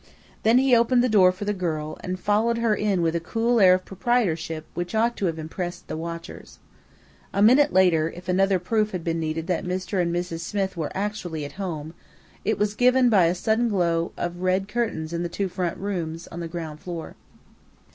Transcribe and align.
Then 0.41 0.57
he 0.57 0.75
opened 0.75 1.03
the 1.03 1.07
door 1.09 1.31
for 1.31 1.45
the 1.45 1.53
girl, 1.53 1.95
and 2.03 2.19
followed 2.19 2.57
her 2.57 2.73
in 2.73 3.03
with 3.03 3.15
a 3.15 3.19
cool 3.19 3.59
air 3.59 3.75
of 3.75 3.85
proprietorship 3.85 4.65
which 4.73 4.95
ought 4.95 5.15
to 5.17 5.27
have 5.27 5.37
impressed 5.37 5.87
the 5.87 5.95
watchers. 5.95 6.57
A 7.31 7.41
minute 7.43 7.71
later, 7.71 8.09
if 8.09 8.27
another 8.27 8.57
proof 8.57 8.93
had 8.93 9.03
been 9.03 9.19
needed 9.19 9.45
that 9.45 9.63
Mr. 9.63 10.01
and 10.01 10.11
Mrs. 10.11 10.39
Smith 10.39 10.75
were 10.75 10.89
actually 10.95 11.45
at 11.45 11.51
home, 11.61 11.93
it 12.43 12.57
was 12.57 12.73
given 12.73 13.11
by 13.11 13.25
a 13.25 13.35
sudden 13.35 13.69
glow 13.69 14.11
of 14.17 14.41
red 14.41 14.67
curtains 14.67 15.13
in 15.13 15.21
the 15.21 15.29
two 15.29 15.47
front 15.47 15.77
windows 15.79 16.25
of 16.25 16.39
the 16.39 16.47
ground 16.47 16.79
floor. 16.79 17.15